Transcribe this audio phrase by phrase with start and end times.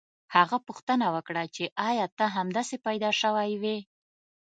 [0.35, 3.77] هغه پوښتنه وکړه چې ایا ته همداسې پیدا شوی وې